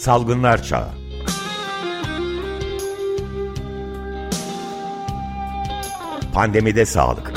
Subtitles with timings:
[0.00, 0.88] Salgınlar Çağı.
[6.34, 7.32] Pandemide Sağlık.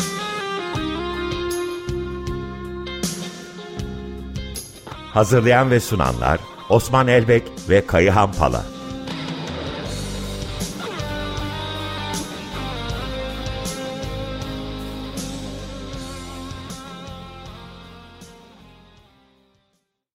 [5.13, 6.39] Hazırlayan ve sunanlar
[6.69, 8.63] Osman Elbek ve Kayıhan Pala.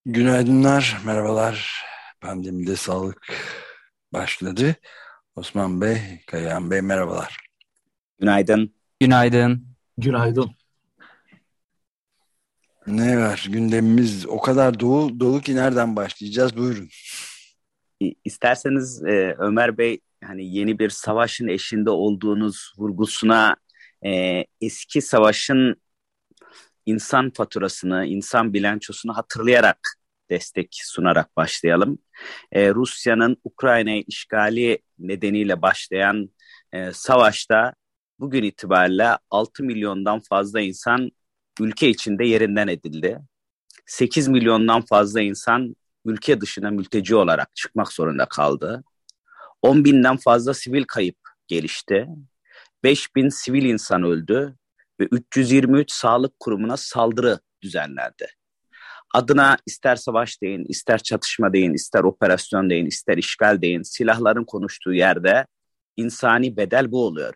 [0.07, 1.78] Günaydınlar, merhabalar.
[2.29, 3.35] Pandemide sağlık
[4.13, 4.77] başladı.
[5.35, 7.37] Osman Bey, Kayahan Bey merhabalar.
[8.19, 8.75] Günaydın.
[9.01, 9.67] Günaydın.
[9.99, 10.51] Günaydın.
[12.87, 13.47] Ne var?
[13.49, 16.57] Gündemimiz o kadar dolu, dolu ki nereden başlayacağız?
[16.57, 16.89] Buyurun.
[18.25, 23.57] İsterseniz e, Ömer Bey hani yeni bir savaşın eşinde olduğunuz vurgusuna
[24.07, 25.77] e, eski savaşın
[26.87, 29.98] insan faturasını, insan bilançosunu hatırlayarak
[30.31, 31.99] destek sunarak başlayalım.
[32.53, 36.31] Ee, Rusya'nın Ukrayna işgali nedeniyle başlayan
[36.73, 37.75] e, savaşta
[38.19, 41.11] bugün itibariyle 6 milyondan fazla insan
[41.61, 43.21] ülke içinde yerinden edildi.
[43.87, 48.85] 8 milyondan fazla insan ülke dışına mülteci olarak çıkmak zorunda kaldı.
[49.63, 52.07] 10 binden fazla sivil kayıp gelişti.
[52.85, 54.57] 5 bin sivil insan öldü
[55.01, 58.38] ve 323 sağlık kurumuna saldırı düzenlendi.
[59.15, 64.95] Adına ister savaş deyin, ister çatışma deyin, ister operasyon deyin, ister işgal deyin, silahların konuştuğu
[64.95, 65.47] yerde
[65.97, 67.35] insani bedel bu oluyor.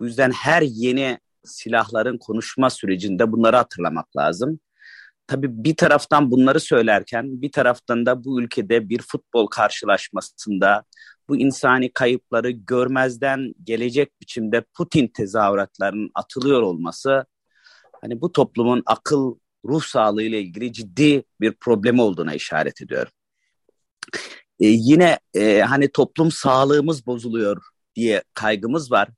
[0.00, 4.60] Bu yüzden her yeni silahların konuşma sürecinde bunları hatırlamak lazım.
[5.26, 10.84] Tabii bir taraftan bunları söylerken bir taraftan da bu ülkede bir futbol karşılaşmasında
[11.28, 17.24] bu insani kayıpları görmezden gelecek biçimde Putin tezahüratlarının atılıyor olması
[18.00, 19.34] hani bu toplumun akıl
[19.64, 23.06] ruh sağlığı ile ilgili ciddi bir problem olduğuna işaret ediyor.
[24.60, 27.62] Ee, yine e, hani toplum sağlığımız bozuluyor
[27.94, 29.08] diye kaygımız var.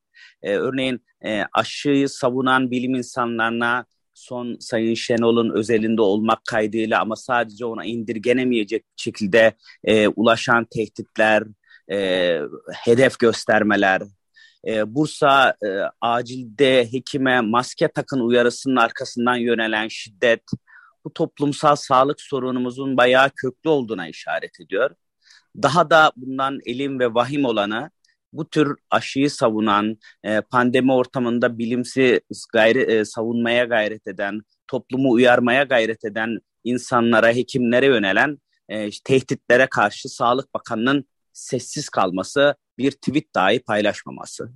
[0.42, 3.84] Ee, örneğin e, aşıyı savunan bilim insanlarına
[4.14, 9.52] son Sayın Şenol'un özelinde olmak kaydıyla ama sadece ona indirgenemeyecek şekilde
[9.84, 11.44] e, ulaşan tehditler,
[11.92, 12.40] e,
[12.74, 14.02] hedef göstermeler,
[14.66, 15.68] e, Bursa e,
[16.00, 20.42] acilde hekime maske takın uyarısının arkasından yönelen şiddet
[21.04, 24.90] bu toplumsal sağlık sorunumuzun bayağı köklü olduğuna işaret ediyor.
[25.62, 27.90] Daha da bundan elim ve vahim olanı
[28.32, 32.20] bu tür aşıyı savunan, e, pandemi ortamında bilimsi
[32.52, 38.38] gayri, e, savunmaya gayret eden, toplumu uyarmaya gayret eden insanlara, hekimlere yönelen
[38.68, 44.50] e, tehditlere karşı Sağlık Bakanı'nın sessiz kalması, bir tweet dahi paylaşmaması.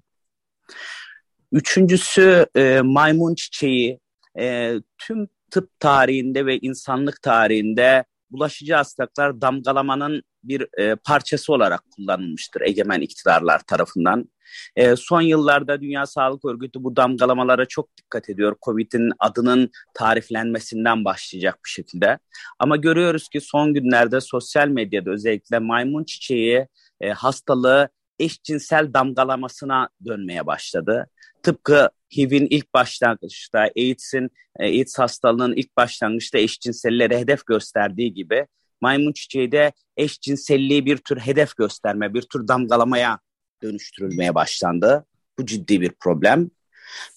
[1.53, 4.01] Üçüncüsü e, maymun çiçeği.
[4.39, 12.61] E, tüm tıp tarihinde ve insanlık tarihinde bulaşıcı hastalıklar damgalamanın bir e, parçası olarak kullanılmıştır
[12.61, 14.31] egemen iktidarlar tarafından.
[14.77, 18.57] E, son yıllarda Dünya Sağlık Örgütü bu damgalamalara çok dikkat ediyor.
[18.65, 22.19] Covid'in adının tariflenmesinden başlayacak bir şekilde.
[22.59, 26.67] Ama görüyoruz ki son günlerde sosyal medyada özellikle maymun çiçeği
[27.01, 31.07] e, hastalığı eşcinsel damgalamasına dönmeye başladı.
[31.43, 38.47] Tıpkı HIV'in ilk başlangıçta, AIDS'in, e, AIDS hastalığının ilk başlangıçta eşcinsellere hedef gösterdiği gibi
[38.81, 43.19] maymun çiçeği de eşcinselliği bir tür hedef gösterme, bir tür damgalamaya
[43.63, 45.07] dönüştürülmeye başlandı.
[45.39, 46.51] Bu ciddi bir problem.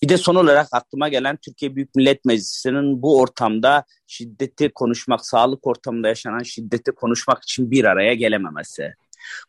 [0.01, 5.67] Bir de son olarak aklıma gelen Türkiye Büyük Millet Meclisi'nin bu ortamda şiddeti konuşmak, sağlık
[5.67, 8.93] ortamında yaşanan şiddeti konuşmak için bir araya gelememesi.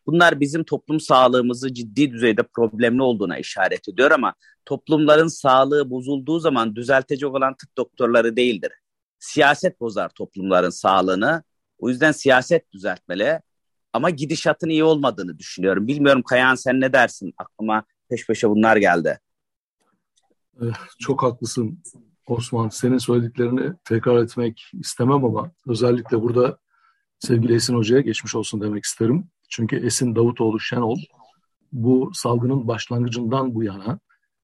[0.06, 4.34] Bunlar bizim toplum sağlığımızı ciddi düzeyde problemli olduğuna işaret ediyor ama
[4.64, 8.72] toplumların sağlığı bozulduğu zaman düzeltecek olan tıp doktorları değildir.
[9.18, 11.42] Siyaset bozar toplumların sağlığını.
[11.78, 13.40] O yüzden siyaset düzeltmeli
[13.92, 15.86] ama gidişatın iyi olmadığını düşünüyorum.
[15.86, 17.34] Bilmiyorum Kayan sen ne dersin?
[17.36, 19.20] Aklıma peş peşe bunlar geldi.
[20.62, 21.82] Eh, çok haklısın
[22.26, 22.68] Osman.
[22.68, 26.58] Senin söylediklerini tekrar etmek istemem ama özellikle burada
[27.18, 29.30] sevgili Esin Hoca'ya geçmiş olsun demek isterim.
[29.52, 30.98] Çünkü Esin Davutoğlu Şenol
[31.72, 33.98] bu salgının başlangıcından bu yana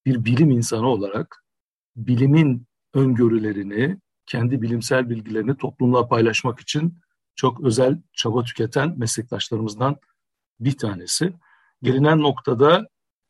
[0.07, 1.45] bir bilim insanı olarak
[1.97, 6.99] bilimin öngörülerini, kendi bilimsel bilgilerini toplumla paylaşmak için
[7.37, 9.97] çok özel çaba tüketen meslektaşlarımızdan
[10.61, 11.33] bir tanesi.
[11.83, 12.89] Gelinen noktada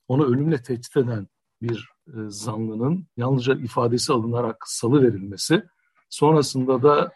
[0.08, 1.28] onu ölümle tehdit eden
[1.62, 5.64] bir e, zanlının yalnızca ifadesi alınarak salı verilmesi,
[6.10, 7.12] sonrasında da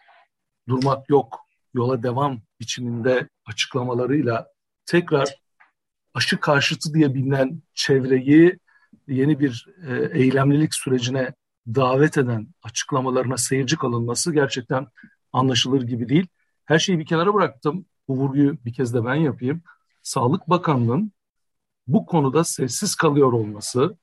[0.67, 1.39] durmak yok,
[1.73, 4.52] yola devam biçiminde açıklamalarıyla
[4.85, 5.29] tekrar
[6.13, 8.59] aşı karşıtı diye bilinen çevreyi
[9.07, 11.33] yeni bir e, eylemlilik sürecine
[11.67, 14.87] davet eden açıklamalarına seyirci kalınması gerçekten
[15.33, 16.27] anlaşılır gibi değil.
[16.65, 17.85] Her şeyi bir kenara bıraktım.
[18.07, 19.61] bu vurguyu bir kez de ben yapayım.
[20.01, 21.11] Sağlık Bakanlığı'nın
[21.87, 23.97] bu konuda sessiz kalıyor olması,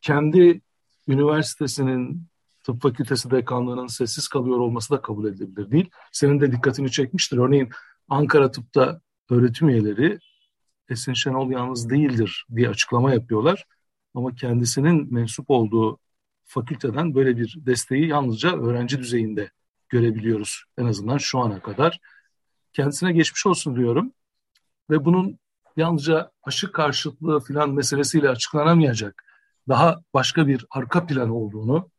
[0.00, 0.60] kendi
[1.08, 2.26] üniversitesinin
[2.62, 5.90] tıp fakültesi dekanlığının sessiz kalıyor olması da kabul edilebilir değil.
[6.12, 7.38] Senin de dikkatini çekmiştir.
[7.38, 7.70] Örneğin
[8.08, 9.00] Ankara Tıp'ta
[9.32, 10.18] öğretim üyeleri
[10.88, 13.64] Esin Şenol yalnız değildir diye açıklama yapıyorlar.
[14.14, 15.98] Ama kendisinin mensup olduğu
[16.44, 19.50] fakülteden böyle bir desteği yalnızca öğrenci düzeyinde
[19.88, 20.64] görebiliyoruz.
[20.78, 22.00] En azından şu ana kadar.
[22.72, 24.12] Kendisine geçmiş olsun diyorum.
[24.90, 25.38] Ve bunun
[25.76, 29.24] yalnızca aşı karşıtlığı filan meselesiyle açıklanamayacak
[29.68, 31.90] daha başka bir arka plan olduğunu,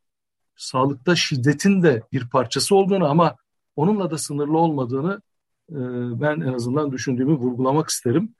[0.55, 3.35] sağlıkta şiddetin de bir parçası olduğunu ama
[3.75, 5.21] onunla da sınırlı olmadığını
[5.69, 8.35] ben en azından düşündüğümü vurgulamak isterim.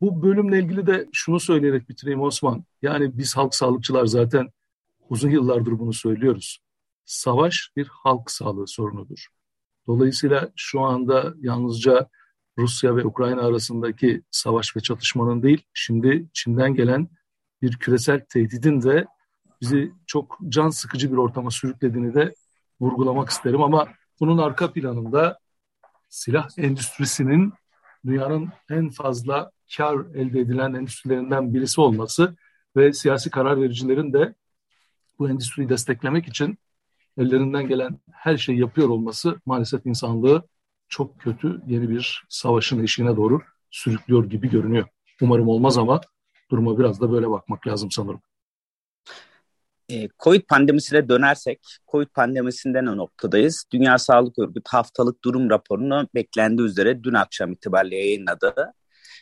[0.00, 2.64] Bu bölümle ilgili de şunu söyleyerek bitireyim Osman.
[2.82, 4.48] Yani biz halk sağlıkçılar zaten
[5.08, 6.58] uzun yıllardır bunu söylüyoruz.
[7.04, 9.26] Savaş bir halk sağlığı sorunudur.
[9.86, 12.08] Dolayısıyla şu anda yalnızca
[12.58, 17.08] Rusya ve Ukrayna arasındaki savaş ve çatışmanın değil, şimdi Çin'den gelen
[17.62, 19.06] bir küresel tehdidin de
[19.60, 22.34] bizi çok can sıkıcı bir ortama sürüklediğini de
[22.80, 23.62] vurgulamak isterim.
[23.62, 23.88] Ama
[24.20, 25.38] bunun arka planında
[26.14, 27.52] silah endüstrisinin
[28.06, 32.36] dünyanın en fazla kar elde edilen endüstrilerinden birisi olması
[32.76, 34.34] ve siyasi karar vericilerin de
[35.18, 36.58] bu endüstriyi desteklemek için
[37.18, 40.48] ellerinden gelen her şeyi yapıyor olması maalesef insanlığı
[40.88, 43.40] çok kötü yeni bir savaşın eşiğine doğru
[43.70, 44.86] sürüklüyor gibi görünüyor.
[45.22, 46.00] Umarım olmaz ama
[46.50, 48.20] duruma biraz da böyle bakmak lazım sanırım.
[49.94, 51.60] E, Covid pandemisine dönersek,
[51.92, 53.64] Covid pandemisinden o noktadayız.
[53.72, 58.54] Dünya Sağlık Örgütü haftalık durum raporunu beklendiği üzere dün akşam itibariyle yayınladı.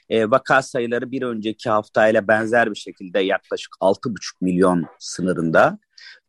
[0.08, 5.78] E, vaka sayıları bir önceki haftayla benzer bir şekilde yaklaşık 6,5 milyon sınırında.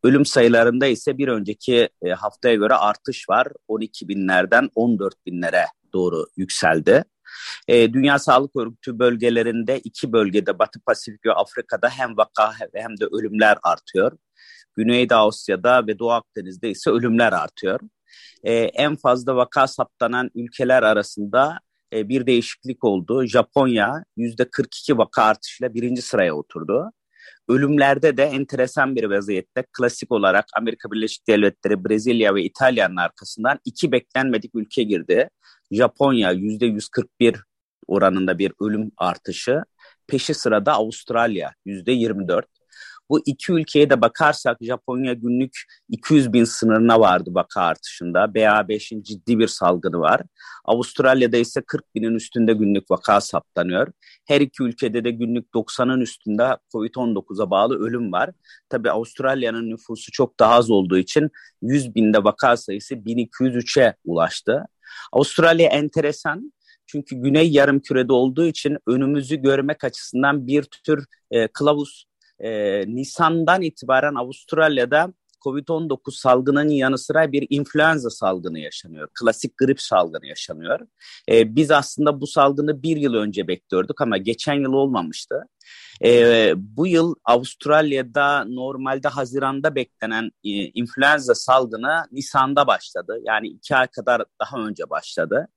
[0.04, 3.48] Ölüm sayılarında ise bir önceki e, haftaya göre artış var.
[3.68, 7.04] 12 binlerden 14 binlere doğru yükseldi.
[7.68, 13.06] E, Dünya Sağlık Örgütü bölgelerinde iki bölgede Batı Pasifik ve Afrika'da hem vaka hem de
[13.06, 14.18] ölümler artıyor.
[14.76, 17.80] Güneyde Asya'da ve Doğu Akdeniz'de ise ölümler artıyor.
[18.44, 21.60] E, en fazla vaka saptanan ülkeler arasında
[21.94, 23.26] e, bir değişiklik oldu.
[23.26, 26.92] Japonya %42 vaka artışıyla birinci sıraya oturdu.
[27.48, 33.92] Ölümlerde de enteresan bir vaziyette klasik olarak Amerika Birleşik Devletleri, Brezilya ve İtalya'nın arkasından iki
[33.92, 35.30] beklenmedik ülke girdi.
[35.72, 37.38] Japonya %141
[37.88, 39.64] oranında bir ölüm artışı.
[40.08, 42.44] Peşi sırada Avustralya %24.
[43.10, 45.58] Bu iki ülkeye de bakarsak Japonya günlük
[45.90, 48.20] 200 bin sınırına vardı vaka artışında.
[48.26, 50.22] BA5'in ciddi bir salgını var.
[50.66, 53.88] Avustralya'da ise 40 binin üstünde günlük vaka saptanıyor.
[54.28, 58.30] Her iki ülkede de günlük 90'ın üstünde COVID-19'a bağlı ölüm var.
[58.70, 61.30] Tabi Avustralya'nın nüfusu çok daha az olduğu için
[61.62, 64.66] 100 binde vaka sayısı 1203'e ulaştı.
[65.12, 66.54] Avustralya enteresan.
[66.86, 72.06] Çünkü güney yarım kürede olduğu için önümüzü görmek açısından bir tür e, kılavuz
[72.44, 75.14] e, Nisan'dan itibaren Avustralya'da
[75.44, 79.10] Covid-19 salgının yanı sıra bir influenza salgını yaşanıyor.
[79.20, 80.80] Klasik grip salgını yaşanıyor.
[81.30, 85.36] E, biz aslında bu salgını bir yıl önce bekliyorduk ama geçen yıl olmamıştı.
[86.04, 93.20] E, bu yıl Avustralya'da normalde Haziran'da beklenen e, influenza salgını Nisan'da başladı.
[93.24, 95.48] Yani iki ay kadar daha önce başladı.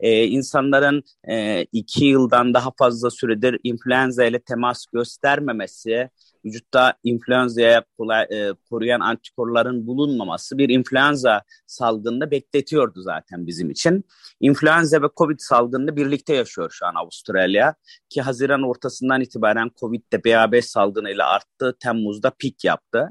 [0.00, 6.10] E, insanların e, iki yıldan daha fazla süredir influenza ile temas göstermemesi,
[6.46, 7.84] vücutta influenza'ya
[8.32, 14.04] e, koruyan antikorların bulunmaması bir influenza salgınını bekletiyordu zaten bizim için.
[14.40, 17.74] Influenza ve Covid salgını birlikte yaşıyor şu an Avustralya
[18.08, 21.76] ki Haziran ortasından itibaren Covid'de BA5 salgınıyla arttı.
[21.80, 23.10] Temmuz'da pik yaptı.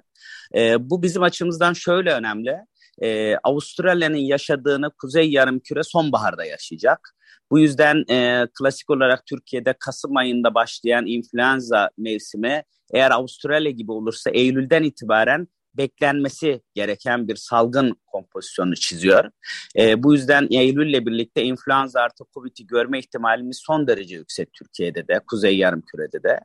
[0.55, 2.57] E, bu bizim açımızdan şöyle önemli.
[3.01, 7.15] E, Avustralya'nın yaşadığını Kuzey Yarımküre sonbaharda yaşayacak.
[7.51, 12.63] Bu yüzden e, klasik olarak Türkiye'de Kasım ayında başlayan influenza mevsimi
[12.93, 19.31] eğer Avustralya gibi olursa Eylül'den itibaren beklenmesi gereken bir salgın kompozisyonu çiziyor.
[19.77, 25.19] E, bu yüzden Eylül'le birlikte influenza artı Covid'i görme ihtimalimiz son derece yüksek Türkiye'de de,
[25.27, 26.39] Kuzey Yarımküre'de de.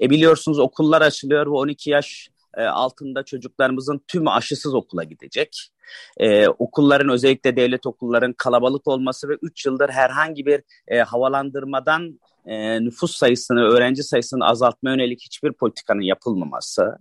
[0.00, 5.70] E, biliyorsunuz okullar açılıyor ve 12 yaş e, altında çocuklarımızın tüm aşısız okula gidecek.
[6.18, 12.84] Ee, okulların özellikle devlet okulların kalabalık olması ve 3 yıldır herhangi bir e, havalandırmadan e,
[12.84, 16.98] nüfus sayısını, öğrenci sayısını azaltma yönelik hiçbir politikanın yapılmaması,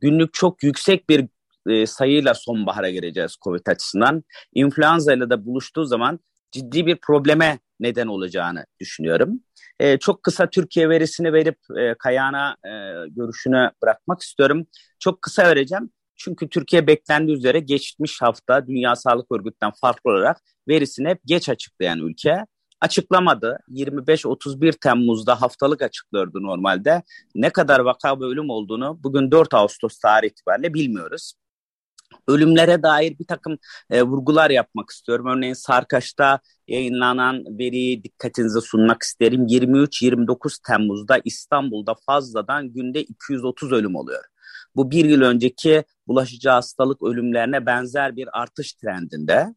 [0.00, 1.26] günlük çok yüksek bir
[1.68, 4.24] e, sayıyla sonbahara gireceğiz COVID açısından.
[4.54, 6.20] İnfluenza ile de buluştuğu zaman
[6.52, 9.40] ciddi bir probleme neden olacağını düşünüyorum.
[9.80, 12.70] E, çok kısa Türkiye verisini verip e, Kayağan'a e,
[13.08, 14.66] görüşünü bırakmak istiyorum.
[14.98, 15.90] Çok kısa vereceğim.
[16.16, 21.98] Çünkü Türkiye beklendiği üzere geçmiş hafta Dünya Sağlık Örgütü'nden farklı olarak verisini hep geç açıklayan
[21.98, 22.46] ülke.
[22.80, 23.58] açıklamadı.
[23.68, 27.02] 25-31 Temmuz'da haftalık açıklıyordu normalde.
[27.34, 31.34] Ne kadar vaka ve ölüm olduğunu bugün 4 Ağustos tarihi itibariyle bilmiyoruz.
[32.28, 33.58] Ölümlere dair bir takım
[33.90, 35.26] e, vurgular yapmak istiyorum.
[35.26, 39.46] Örneğin Sarkaç'ta yayınlanan veriyi dikkatinize sunmak isterim.
[39.46, 44.24] 23-29 Temmuz'da İstanbul'da fazladan günde 230 ölüm oluyor.
[44.76, 49.54] Bu bir yıl önceki bulaşıcı hastalık ölümlerine benzer bir artış trendinde.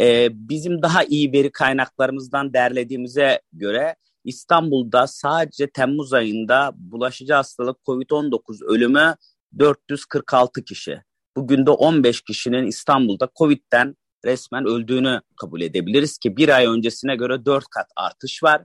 [0.00, 8.64] Ee, bizim daha iyi veri kaynaklarımızdan derlediğimize göre İstanbul'da sadece Temmuz ayında bulaşıcı hastalık COVID-19
[8.64, 9.14] ölümü
[9.58, 11.02] 446 kişi.
[11.36, 17.44] Bugün de 15 kişinin İstanbul'da COVID'den resmen öldüğünü kabul edebiliriz ki bir ay öncesine göre
[17.44, 18.64] 4 kat artış var.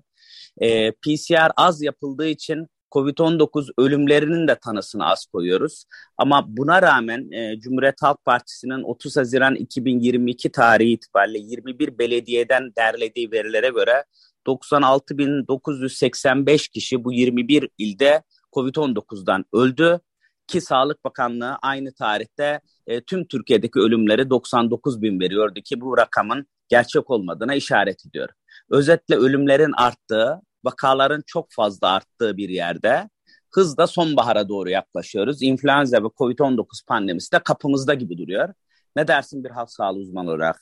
[0.61, 5.85] Ee, PCR az yapıldığı için Covid-19 ölümlerinin de tanısını az koyuyoruz.
[6.17, 13.31] Ama buna rağmen e, Cumhuriyet Halk Partisi'nin 30 Haziran 2022 tarihi itibariyle 21 belediyeden derlediği
[13.31, 14.03] verilere göre
[14.47, 19.99] 96.985 kişi bu 21 ilde Covid-19'dan öldü
[20.47, 26.47] ki Sağlık Bakanlığı aynı tarihte e, tüm Türkiye'deki ölümleri 99 bin veriyordu ki bu rakamın
[26.69, 28.29] gerçek olmadığına işaret ediyor.
[28.71, 33.09] Özetle ölümlerin arttığı vakaların çok fazla arttığı bir yerde
[33.51, 35.41] hızla sonbahara doğru yaklaşıyoruz.
[35.41, 38.53] İnfluenza ve COVID-19 pandemisi de kapımızda gibi duruyor.
[38.95, 40.59] Ne dersin bir halk sağlığı uzmanı olarak?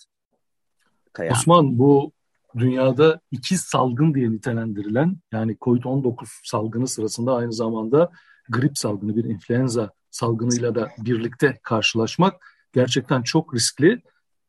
[1.13, 1.33] Kayan?
[1.33, 2.11] Osman bu
[2.57, 8.11] dünyada iki salgın diye nitelendirilen yani COVID-19 salgını sırasında aynı zamanda
[8.49, 12.33] grip salgını bir influenza salgınıyla da birlikte karşılaşmak
[12.73, 14.01] gerçekten çok riskli.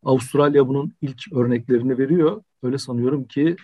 [0.04, 2.42] Avustralya bunun ilk örneklerini veriyor.
[2.62, 3.56] Öyle sanıyorum ki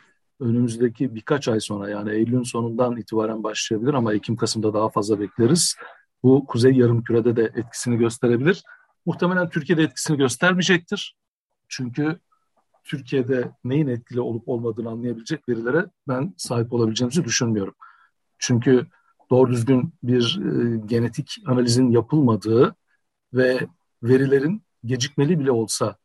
[0.43, 5.77] önümüzdeki birkaç ay sonra yani Eylül'ün sonundan itibaren başlayabilir ama Ekim-Kasım'da daha fazla bekleriz.
[6.23, 8.63] Bu Kuzey Yarımküre'de de etkisini gösterebilir.
[9.07, 11.17] Muhtemelen Türkiye'de etkisini göstermeyecektir.
[11.69, 12.19] Çünkü
[12.85, 17.75] Türkiye'de neyin etkili olup olmadığını anlayabilecek verilere ben sahip olabileceğimizi düşünmüyorum.
[18.39, 18.87] Çünkü
[19.31, 22.77] doğru düzgün bir e, genetik analizin yapılmadığı
[23.35, 23.69] ve
[24.03, 25.97] verilerin gecikmeli bile olsa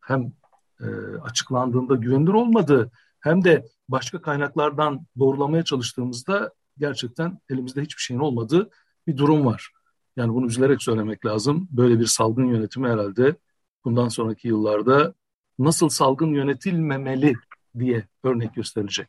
[0.00, 0.32] hem
[0.80, 0.86] e,
[1.22, 2.90] açıklandığında güvenilir olmadığı
[3.26, 8.70] hem de başka kaynaklardan doğrulamaya çalıştığımızda gerçekten elimizde hiçbir şeyin olmadığı
[9.06, 9.70] bir durum var.
[10.16, 11.68] Yani bunu üzülerek söylemek lazım.
[11.70, 13.36] Böyle bir salgın yönetimi herhalde
[13.84, 15.14] bundan sonraki yıllarda
[15.58, 17.34] nasıl salgın yönetilmemeli
[17.78, 19.08] diye örnek gösterilecek.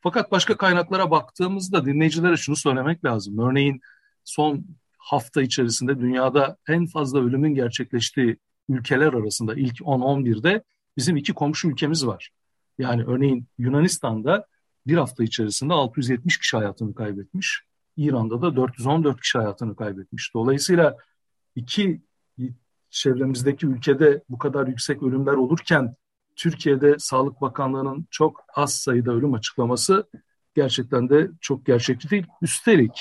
[0.00, 3.38] Fakat başka kaynaklara baktığımızda dinleyicilere şunu söylemek lazım.
[3.38, 3.80] Örneğin
[4.24, 4.64] son
[4.98, 8.36] hafta içerisinde dünyada en fazla ölümün gerçekleştiği
[8.68, 10.62] ülkeler arasında ilk 10-11'de
[10.96, 12.30] bizim iki komşu ülkemiz var.
[12.78, 14.46] Yani örneğin Yunanistan'da
[14.86, 17.62] bir hafta içerisinde 670 kişi hayatını kaybetmiş.
[17.96, 20.34] İran'da da 414 kişi hayatını kaybetmiş.
[20.34, 20.96] Dolayısıyla
[21.54, 22.02] iki
[22.90, 25.96] çevremizdeki ülkede bu kadar yüksek ölümler olurken
[26.36, 30.08] Türkiye'de Sağlık Bakanlığı'nın çok az sayıda ölüm açıklaması
[30.54, 32.26] gerçekten de çok gerçekçi değil.
[32.42, 33.00] Üstelik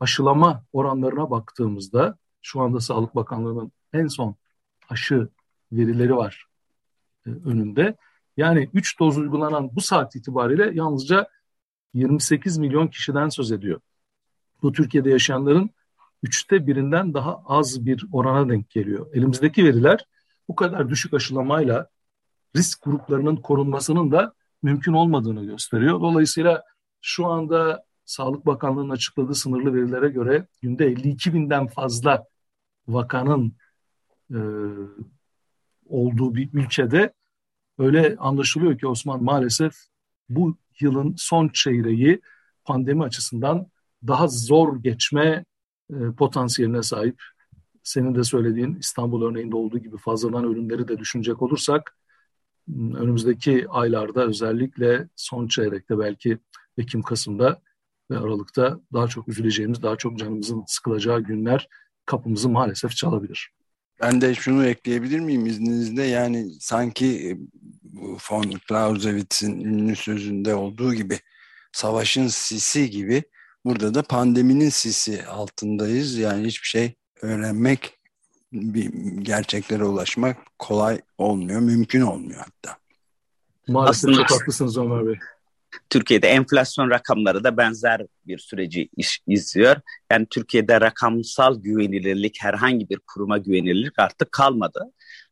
[0.00, 4.36] aşılama oranlarına baktığımızda şu anda Sağlık Bakanlığı'nın en son
[4.88, 5.28] aşı
[5.72, 6.46] verileri var
[7.26, 7.96] e, önünde.
[8.36, 11.28] Yani 3 doz uygulanan bu saat itibariyle yalnızca
[11.94, 13.80] 28 milyon kişiden söz ediyor.
[14.62, 15.70] Bu Türkiye'de yaşayanların
[16.22, 19.06] üçte birinden daha az bir orana denk geliyor.
[19.12, 20.06] Elimizdeki veriler
[20.48, 21.88] bu kadar düşük aşılamayla
[22.56, 26.00] risk gruplarının korunmasının da mümkün olmadığını gösteriyor.
[26.00, 26.62] Dolayısıyla
[27.00, 32.24] şu anda Sağlık Bakanlığı'nın açıkladığı sınırlı verilere göre günde 52 binden fazla
[32.88, 33.56] vakanın
[34.30, 34.40] e,
[35.86, 37.12] olduğu bir ülkede
[37.78, 39.74] öyle anlaşılıyor ki Osman maalesef
[40.28, 42.20] bu yılın son çeyreği
[42.64, 43.66] pandemi açısından
[44.06, 45.44] daha zor geçme
[45.90, 47.22] e, potansiyeline sahip.
[47.82, 51.96] Senin de söylediğin İstanbul örneğinde olduğu gibi fazladan ölümleri de düşünecek olursak
[52.68, 56.38] önümüzdeki aylarda özellikle son çeyrekte belki
[56.78, 57.60] Ekim-Kasım'da
[58.10, 61.68] ve Aralık'ta daha çok üzüleceğimiz, daha çok canımızın sıkılacağı günler
[62.06, 63.50] kapımızı maalesef çalabilir.
[64.02, 66.04] Ben de şunu ekleyebilir miyim izninizle?
[66.04, 67.36] Yani sanki e,
[67.82, 71.18] bu von Clausewitz'in ünlü sözünde olduğu gibi
[71.72, 73.22] savaşın sisi gibi
[73.64, 76.18] burada da pandeminin sisi altındayız.
[76.18, 77.98] Yani hiçbir şey öğrenmek,
[78.52, 78.92] bir
[79.22, 82.78] gerçeklere ulaşmak kolay olmuyor, mümkün olmuyor hatta.
[83.68, 84.26] Maalesef Aslında...
[84.26, 85.18] çok haklısınız Ömer Bey.
[85.90, 89.76] Türkiye'de enflasyon rakamları da benzer bir süreci iş, izliyor.
[90.12, 94.84] Yani Türkiye'de rakamsal güvenilirlik, herhangi bir kuruma güvenilirlik artık kalmadı.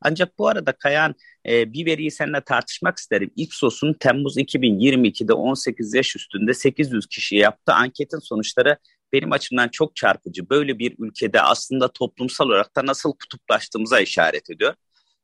[0.02, 1.14] Ancak bu arada Kayan
[1.48, 3.30] e, bir veriyi seninle tartışmak isterim.
[3.36, 8.76] Ipsos'un Temmuz 2022'de 18 yaş üstünde 800 kişi yaptığı anketin sonuçları
[9.12, 10.50] benim açımdan çok çarpıcı.
[10.50, 14.74] Böyle bir ülkede aslında toplumsal olarak da nasıl kutuplaştığımıza işaret ediyor.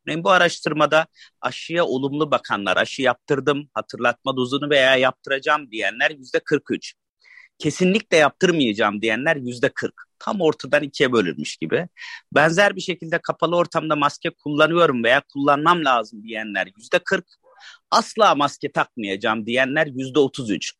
[0.07, 1.07] Örneğin bu araştırmada
[1.41, 6.95] aşıya olumlu bakanlar, aşı yaptırdım, hatırlatma dozunu veya yaptıracağım diyenler yüzde 43.
[7.59, 9.95] Kesinlikle yaptırmayacağım diyenler yüzde 40.
[10.19, 11.89] Tam ortadan ikiye bölünmüş gibi.
[12.35, 17.25] Benzer bir şekilde kapalı ortamda maske kullanıyorum veya kullanmam lazım diyenler yüzde 40
[17.91, 20.75] asla maske takmayacağım diyenler yüzde 33.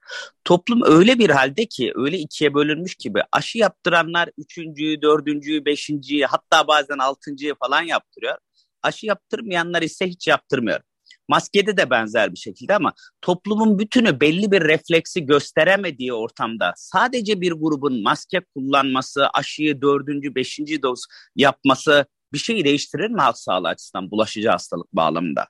[0.45, 6.69] Toplum öyle bir halde ki öyle ikiye bölünmüş gibi aşı yaptıranlar üçüncüyü, dördüncüyü, beşinciyi hatta
[6.69, 8.37] bazen altıncıyı falan yaptırıyor.
[8.87, 10.81] Aşı yaptırmayanlar ise hiç yaptırmıyor.
[11.29, 17.53] Maskede de benzer bir şekilde ama toplumun bütünü belli bir refleksi gösteremediği ortamda sadece bir
[17.53, 21.05] grubun maske kullanması, aşıyı dördüncü, beşinci doz
[21.37, 25.47] yapması bir şeyi değiştirir mi halk sağlığı açısından bulaşıcı hastalık bağlamında?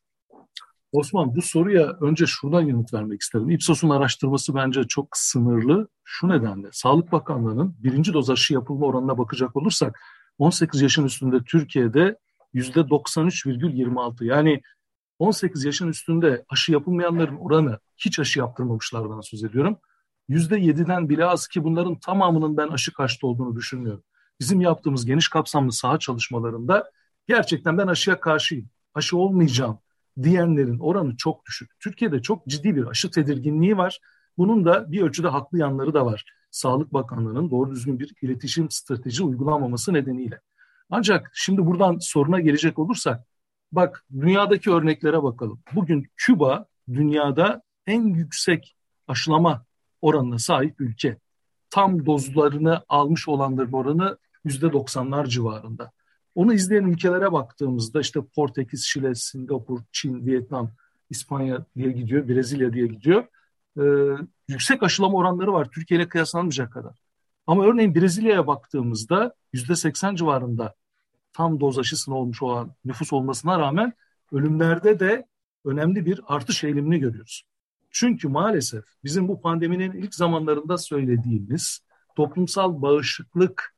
[0.92, 3.50] Osman bu soruya önce şuradan yanıt vermek isterim.
[3.50, 5.88] İpsos'un araştırması bence çok sınırlı.
[6.04, 10.00] Şu nedenle Sağlık Bakanlığı'nın birinci doz aşı yapılma oranına bakacak olursak
[10.38, 12.18] 18 yaşın üstünde Türkiye'de
[12.56, 14.62] %93,26 yani
[15.18, 19.78] 18 yaşın üstünde aşı yapılmayanların oranı hiç aşı yaptırmamışlardan söz ediyorum.
[20.28, 24.02] %7'den bile az ki bunların tamamının ben aşı karşıtı olduğunu düşünmüyorum.
[24.40, 26.90] Bizim yaptığımız geniş kapsamlı saha çalışmalarında
[27.28, 28.70] gerçekten ben aşıya karşıyım.
[28.94, 29.78] Aşı olmayacağım
[30.22, 31.70] diyenlerin oranı çok düşük.
[31.80, 34.00] Türkiye'de çok ciddi bir aşı tedirginliği var.
[34.38, 36.24] Bunun da bir ölçüde haklı yanları da var.
[36.50, 40.40] Sağlık Bakanlığı'nın doğru düzgün bir iletişim strateji uygulamaması nedeniyle.
[40.90, 43.26] Ancak şimdi buradan soruna gelecek olursak,
[43.72, 45.60] bak dünyadaki örneklere bakalım.
[45.74, 48.76] Bugün Küba dünyada en yüksek
[49.08, 49.64] aşılama
[50.02, 51.18] oranına sahip ülke.
[51.70, 55.92] Tam dozlarını almış olanların oranı %90'lar civarında.
[56.34, 60.70] Onu izleyen ülkelere baktığımızda işte Portekiz, Şile, Singapur, Çin, Vietnam,
[61.10, 63.24] İspanya diye gidiyor, Brezilya diye gidiyor.
[63.78, 63.82] Ee,
[64.48, 67.05] yüksek aşılama oranları var Türkiye ile kıyaslanmayacak kadar.
[67.46, 70.74] Ama örneğin Brezilya'ya baktığımızda yüzde seksen civarında
[71.32, 73.92] tam doz aşısına olmuş olan nüfus olmasına rağmen
[74.32, 75.26] ölümlerde de
[75.64, 77.42] önemli bir artış eğilimini görüyoruz.
[77.90, 81.80] Çünkü maalesef bizim bu pandeminin ilk zamanlarında söylediğimiz
[82.16, 83.74] toplumsal bağışıklık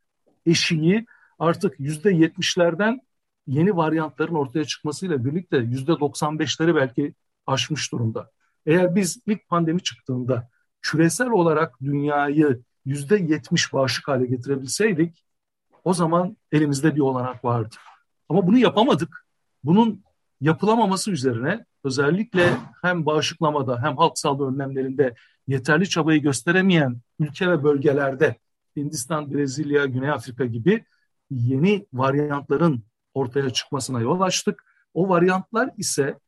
[0.47, 1.07] eşiği
[1.39, 3.01] artık yüzde yetmişlerden
[3.47, 7.15] yeni varyantların ortaya çıkmasıyla birlikte yüzde doksan beşleri belki
[7.47, 8.31] aşmış durumda.
[8.67, 10.49] Eğer biz ilk pandemi çıktığında
[10.83, 15.25] küresel olarak dünyayı yüzde yetmiş bağışık hale getirebilseydik
[15.85, 17.77] o zaman elimizde bir olanak vardı.
[18.29, 19.27] Ama bunu yapamadık.
[19.65, 20.03] Bunun
[20.41, 25.15] yapılamaması üzerine özellikle hem bağışıklamada hem halk sağlığı önlemlerinde
[25.47, 28.37] yeterli çabayı gösteremeyen ülke ve bölgelerde
[28.77, 30.85] Hindistan, Brezilya, Güney Afrika gibi
[31.31, 34.65] yeni varyantların ortaya çıkmasına yol açtık.
[34.95, 36.19] O varyantlar ise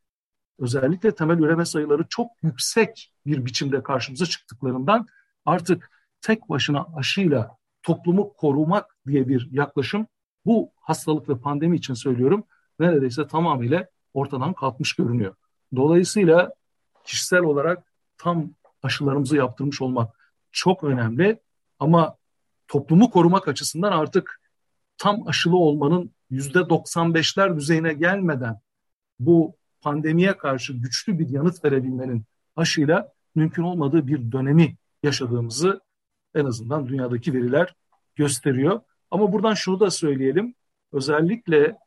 [0.58, 5.06] özellikle temel üreme sayıları çok yüksek bir biçimde karşımıza çıktıklarından
[5.44, 10.06] artık tek başına aşıyla toplumu korumak diye bir yaklaşım
[10.46, 12.44] bu hastalık ve pandemi için söylüyorum
[12.78, 15.34] neredeyse tamamıyla ortadan kalkmış görünüyor.
[15.76, 16.54] Dolayısıyla
[17.04, 18.50] kişisel olarak tam
[18.82, 21.40] aşılarımızı yaptırmış olmak çok önemli
[21.78, 22.16] ama
[22.68, 24.40] toplumu korumak açısından artık
[24.98, 28.60] tam aşılı olmanın yüzde 95'ler düzeyine gelmeden
[29.18, 32.24] bu pandemiye karşı güçlü bir yanıt verebilmenin
[32.56, 35.80] aşıyla mümkün olmadığı bir dönemi yaşadığımızı
[36.34, 37.74] en azından dünyadaki veriler
[38.14, 38.80] gösteriyor.
[39.10, 40.54] Ama buradan şunu da söyleyelim.
[40.92, 41.78] Özellikle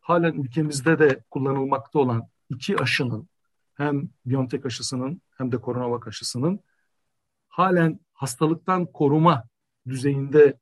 [0.00, 3.28] halen ülkemizde de kullanılmakta olan iki aşının
[3.74, 6.60] hem Biontech aşısının hem de Coronavac aşısının
[7.48, 9.44] halen hastalıktan koruma
[9.88, 10.58] düzeyinde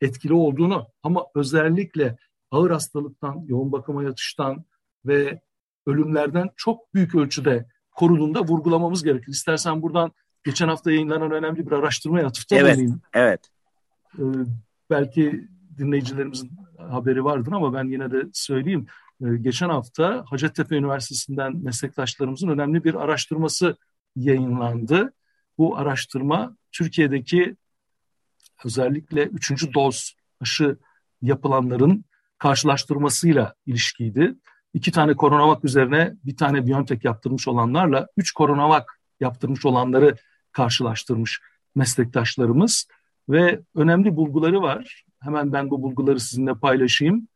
[0.00, 2.16] etkili olduğunu ama özellikle
[2.50, 4.64] ağır hastalıktan, yoğun bakıma yatıştan
[5.04, 5.40] ve
[5.86, 9.32] ölümlerden çok büyük ölçüde koruduğunda vurgulamamız gerekir.
[9.32, 10.12] İstersen buradan
[10.44, 13.00] geçen hafta yayınlanan önemli bir araştırmaya atıfta evet, bulunayım.
[13.12, 13.40] Evet.
[14.18, 14.22] Ee,
[14.90, 15.48] belki
[15.78, 18.86] dinleyicilerimizin haberi vardır ama ben yine de söyleyeyim.
[19.20, 23.76] Ee, geçen hafta Hacettepe Üniversitesi'nden meslektaşlarımızın önemli bir araştırması
[24.16, 25.12] yayınlandı.
[25.58, 27.56] Bu araştırma Türkiye'deki
[28.64, 30.76] özellikle üçüncü doz aşı
[31.22, 32.04] yapılanların
[32.38, 34.34] karşılaştırmasıyla ilişkiydi.
[34.74, 40.14] İki tane koronavak üzerine bir tane Biontech yaptırmış olanlarla üç koronavak yaptırmış olanları
[40.52, 41.40] karşılaştırmış
[41.74, 42.86] meslektaşlarımız
[43.28, 45.04] ve önemli bulguları var.
[45.20, 47.28] Hemen ben bu bulguları sizinle paylaşayım.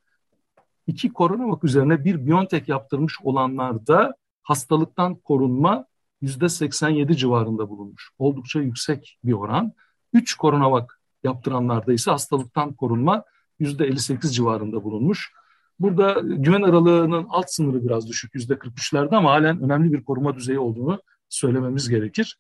[0.86, 5.86] İki koronavak üzerine bir Biontech yaptırmış olanlarda hastalıktan korunma
[6.20, 8.10] yüzde 87 civarında bulunmuş.
[8.18, 9.72] Oldukça yüksek bir oran.
[10.12, 13.24] Üç koronavak yaptıranlarda ise hastalıktan korunma
[13.60, 15.32] %58 civarında bulunmuş.
[15.80, 21.02] Burada güven aralığının alt sınırı biraz düşük %43'lerde ama halen önemli bir koruma düzeyi olduğunu
[21.28, 22.38] söylememiz gerekir.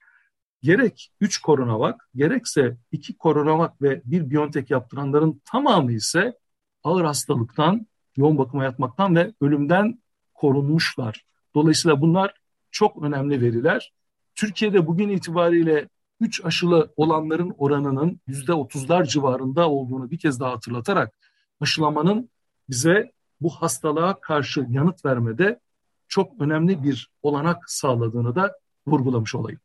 [0.64, 6.38] Gerek 3 koronavak gerekse 2 koronavak ve bir Biontech yaptıranların tamamı ise
[6.84, 10.02] ağır hastalıktan, yoğun bakıma yatmaktan ve ölümden
[10.34, 11.24] korunmuşlar.
[11.54, 12.34] Dolayısıyla bunlar
[12.70, 13.92] çok önemli veriler.
[14.34, 15.88] Türkiye'de bugün itibariyle
[16.20, 21.14] 3 aşılı olanların oranının %30'lar civarında olduğunu bir kez daha hatırlatarak
[21.60, 22.30] aşılamanın
[22.68, 25.60] bize bu hastalığa karşı yanıt vermede
[26.08, 28.52] çok önemli bir olanak sağladığını da
[28.86, 29.60] vurgulamış olayım.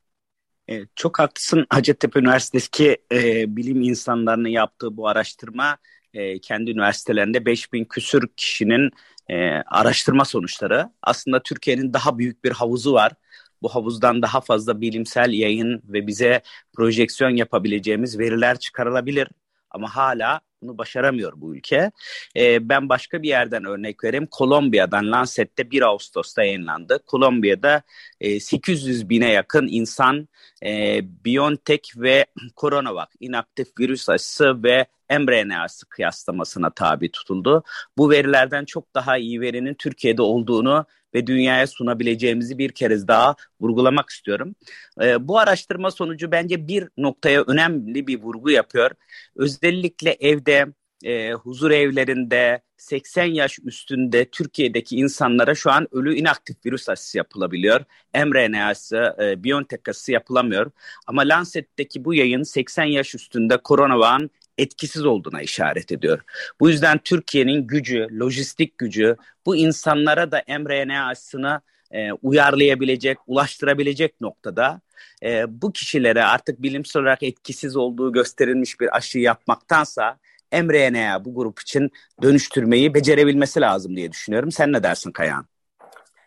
[0.69, 1.65] Evet, çok haklısın.
[1.69, 5.77] Hacettepe Üniversitesi e, bilim insanlarının yaptığı bu araştırma
[6.13, 8.91] e, kendi üniversitelerinde 5000 küsür kişinin
[9.29, 10.89] e, araştırma sonuçları.
[11.01, 13.13] Aslında Türkiye'nin daha büyük bir havuzu var.
[13.61, 16.41] Bu havuzdan daha fazla bilimsel yayın ve bize
[16.73, 19.27] projeksiyon yapabileceğimiz veriler çıkarılabilir.
[19.71, 21.91] Ama hala bunu başaramıyor bu ülke.
[22.35, 24.27] E, ben başka bir yerden örnek vereyim.
[24.31, 27.03] Kolombiya'dan Lancet'te 1 Ağustos'ta yayınlandı.
[27.05, 27.81] Kolombiya'da
[28.21, 30.27] e, 800 bine yakın insan
[30.65, 32.25] e, BioNTech ve
[32.57, 37.63] CoronaVac inaktif virüs aşısı ve mRNA'sı kıyaslamasına tabi tutuldu.
[37.97, 44.09] Bu verilerden çok daha iyi verinin Türkiye'de olduğunu ve dünyaya sunabileceğimizi bir kez daha vurgulamak
[44.09, 44.55] istiyorum.
[45.01, 48.91] E, bu araştırma sonucu bence bir noktaya önemli bir vurgu yapıyor.
[49.35, 50.65] Özellikle evde,
[51.03, 57.81] e, huzur evlerinde, 80 yaş üstünde Türkiye'deki insanlara şu an ölü inaktif virüs aşısı yapılabiliyor.
[58.13, 60.71] mRNA'sı, e, BioNTech aşısı yapılamıyor.
[61.07, 66.19] Ama Lancet'teki bu yayın 80 yaş üstünde koronavağın etkisiz olduğuna işaret ediyor.
[66.59, 74.81] Bu yüzden Türkiye'nin gücü, lojistik gücü bu insanlara da mRNA aşısını e, uyarlayabilecek, ulaştırabilecek noktada
[75.23, 80.17] e, bu kişilere artık bilimsel olarak etkisiz olduğu gösterilmiş bir aşı yapmaktansa
[80.53, 81.89] mRNA'ya bu grup için
[82.21, 84.51] dönüştürmeyi becerebilmesi lazım diye düşünüyorum.
[84.51, 85.45] Sen ne dersin Kayan?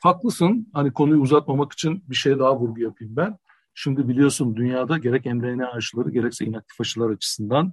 [0.02, 0.68] Haklısın.
[0.72, 3.38] Hani konuyu uzatmamak için bir şey daha vurgu yapayım ben.
[3.74, 7.72] Şimdi biliyorsun dünyada gerek mRNA aşıları gerekse inaktif aşılar açısından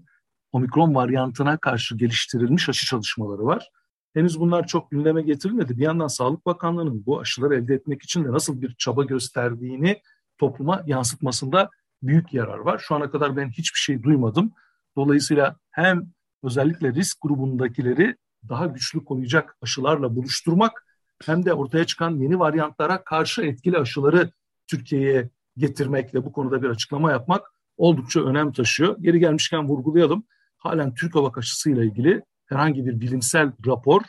[0.52, 3.70] omikron varyantına karşı geliştirilmiş aşı çalışmaları var.
[4.14, 5.78] Henüz bunlar çok gündeme getirilmedi.
[5.78, 10.02] Bir yandan Sağlık Bakanlığı'nın bu aşıları elde etmek için de nasıl bir çaba gösterdiğini
[10.38, 11.70] topluma yansıtmasında
[12.04, 12.80] büyük yarar var.
[12.80, 14.52] Şu ana kadar ben hiçbir şey duymadım.
[14.98, 16.12] Dolayısıyla hem
[16.44, 18.16] özellikle risk grubundakileri
[18.50, 20.86] daha güçlü koruyacak aşılarla buluşturmak
[21.26, 24.32] hem de ortaya çıkan yeni varyantlara karşı etkili aşıları
[24.68, 28.98] Türkiye'ye getirmek ve bu konuda bir açıklama yapmak oldukça önem taşıyor.
[29.00, 30.24] Geri gelmişken vurgulayalım
[30.60, 34.02] halen Türk Hava Aşısı ile ilgili herhangi bir bilimsel rapor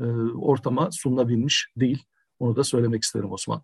[0.00, 0.04] e,
[0.40, 2.04] ortama sunulabilmiş değil.
[2.38, 3.62] Onu da söylemek isterim Osman.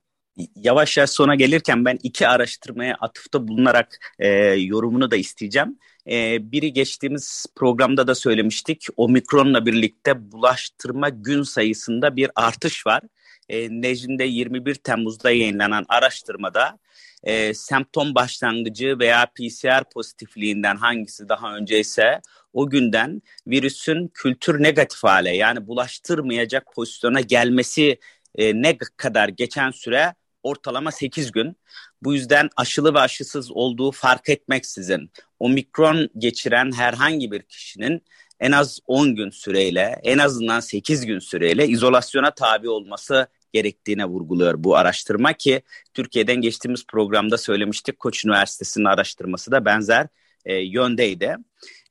[0.57, 5.79] Yavaş yavaş sona gelirken ben iki araştırmaya atıfta bulunarak e, yorumunu da isteyeceğim.
[6.11, 8.87] E, biri geçtiğimiz programda da söylemiştik.
[8.97, 13.03] Omikronla birlikte bulaştırma gün sayısında bir artış var.
[13.49, 16.79] E, Necm'de 21 Temmuz'da yayınlanan araştırmada
[17.25, 22.21] e, semptom başlangıcı veya PCR pozitifliğinden hangisi daha önceyse
[22.53, 27.99] o günden virüsün kültür negatif hale yani bulaştırmayacak pozisyona gelmesi
[28.35, 31.57] e, ne kadar geçen süre ortalama 8 gün.
[32.03, 38.03] Bu yüzden aşılı ve aşısız olduğu fark etmeksizin omikron geçiren herhangi bir kişinin
[38.41, 44.55] en az 10 gün süreyle en azından 8 gün süreyle izolasyona tabi olması gerektiğine vurguluyor
[44.65, 45.63] bu araştırma ki
[45.95, 50.07] Türkiye'den geçtiğimiz programda söylemiştik Koç Üniversitesi'nin araştırması da benzer
[50.45, 51.37] e, yöndeydi.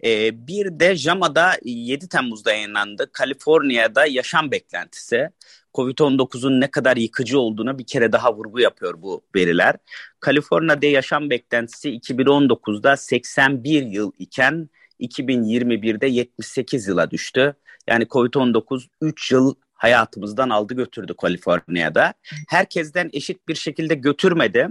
[0.03, 3.09] E, bir de JAMA'da 7 Temmuz'da yayınlandı.
[3.11, 5.29] Kaliforniya'da yaşam beklentisi.
[5.73, 9.75] Covid-19'un ne kadar yıkıcı olduğunu bir kere daha vurgu yapıyor bu veriler.
[10.19, 17.55] Kaliforniya'da yaşam beklentisi 2019'da 81 yıl iken 2021'de 78 yıla düştü.
[17.87, 22.13] Yani Covid-19 3 yıl hayatımızdan aldı götürdü Kaliforniya'da.
[22.49, 24.69] Herkesten eşit bir şekilde götürmedi.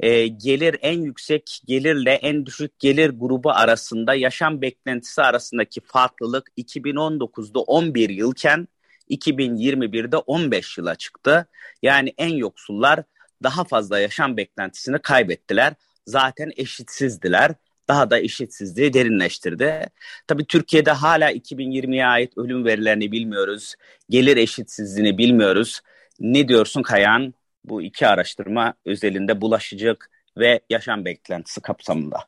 [0.00, 7.60] E, gelir en yüksek gelirle en düşük gelir grubu arasında yaşam beklentisi arasındaki farklılık 2019'da
[7.60, 8.68] 11 yılken
[9.10, 11.46] 2021'de 15 yıla çıktı.
[11.82, 13.02] Yani en yoksullar
[13.42, 15.74] daha fazla yaşam beklentisini kaybettiler.
[16.06, 17.54] Zaten eşitsizdiler
[17.88, 19.86] daha da eşitsizliği derinleştirdi.
[20.26, 23.74] Tabii Türkiye'de hala 2020'ye ait ölüm verilerini bilmiyoruz.
[24.10, 25.80] Gelir eşitsizliğini bilmiyoruz.
[26.20, 32.18] Ne diyorsun Kayan bu iki araştırma özelinde bulaşıcılık ve yaşam beklentisi kapsamında?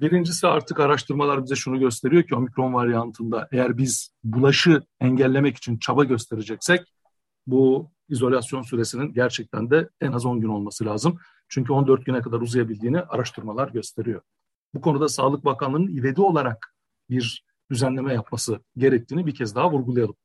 [0.00, 6.04] Birincisi artık araştırmalar bize şunu gösteriyor ki omikron varyantında eğer biz bulaşı engellemek için çaba
[6.04, 6.80] göstereceksek
[7.46, 11.18] bu izolasyon süresinin gerçekten de en az 10 gün olması lazım.
[11.48, 14.22] Çünkü 14 güne kadar uzayabildiğini araştırmalar gösteriyor
[14.74, 16.74] bu konuda Sağlık Bakanlığı'nın ivedi olarak
[17.10, 20.16] bir düzenleme yapması gerektiğini bir kez daha vurgulayalım.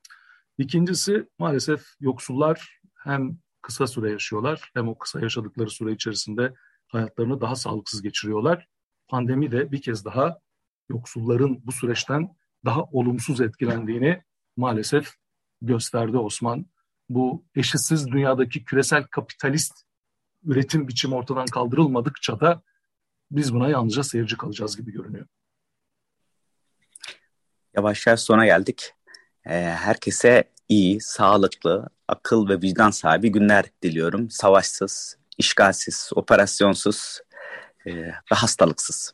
[0.57, 6.53] İkincisi maalesef yoksullar hem kısa süre yaşıyorlar hem o kısa yaşadıkları süre içerisinde
[6.87, 8.67] hayatlarını daha sağlıksız geçiriyorlar.
[9.07, 10.39] Pandemi de bir kez daha
[10.89, 14.23] yoksulların bu süreçten daha olumsuz etkilendiğini
[14.57, 15.13] maalesef
[15.61, 16.65] gösterdi Osman.
[17.09, 19.73] bu eşitsiz dünyadaki küresel kapitalist
[20.43, 22.61] üretim biçimi ortadan kaldırılmadıkça da
[23.31, 25.25] biz buna yalnızca seyirci kalacağız gibi görünüyor.
[27.75, 28.93] Yavaş yavaş sona geldik.
[29.45, 34.29] Ee, herkese iyi, sağlıklı, akıl ve vicdan sahibi günler diliyorum.
[34.29, 37.19] Savaşsız, işgalsiz, operasyonsuz
[37.85, 39.13] e, ve hastalıksız.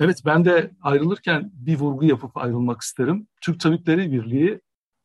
[0.00, 3.28] Evet ben de ayrılırken bir vurgu yapıp ayrılmak isterim.
[3.40, 4.60] Türk Tabipleri Birliği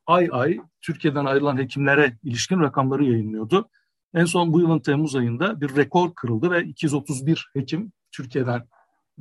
[0.07, 3.69] ay ay Türkiye'den ayrılan hekimlere ilişkin rakamları yayınlıyordu.
[4.13, 8.67] En son bu yılın Temmuz ayında bir rekor kırıldı ve 231 hekim Türkiye'den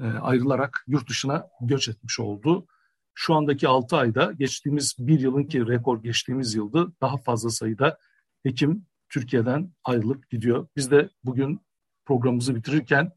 [0.01, 2.67] e, ayrılarak yurt dışına göç etmiş oldu.
[3.15, 7.99] Şu andaki 6 ayda geçtiğimiz bir yılın ki rekor geçtiğimiz yılda daha fazla sayıda
[8.43, 10.69] hekim Türkiye'den ayrılıp gidiyor.
[10.77, 11.61] Biz de bugün
[12.05, 13.13] programımızı bitirirken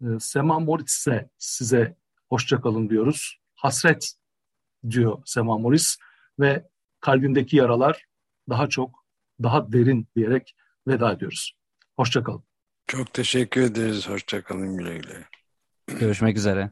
[0.00, 1.96] e, Sema Moritz'e size
[2.28, 3.40] hoşçakalın diyoruz.
[3.54, 4.12] Hasret
[4.90, 5.98] diyor Sema Moritz
[6.40, 6.68] ve
[7.00, 8.04] kalbindeki yaralar
[8.48, 9.04] daha çok,
[9.42, 10.54] daha derin diyerek
[10.88, 11.52] veda ediyoruz.
[11.96, 12.44] Hoşçakalın.
[12.86, 14.08] Çok teşekkür ederiz.
[14.08, 15.24] Hoşçakalın güle güle.
[15.86, 16.70] Görüşmek üzere.